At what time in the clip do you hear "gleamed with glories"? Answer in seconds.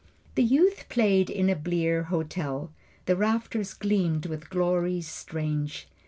3.75-5.05